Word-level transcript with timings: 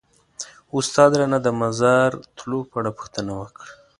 استاد 0.77 1.11
رانه 1.19 1.39
د 1.43 1.47
مزار 1.61 2.11
تلو 2.37 2.59
په 2.69 2.75
اړه 2.79 2.91
پوښتنه 2.97 3.31
وکړه. 3.39 3.69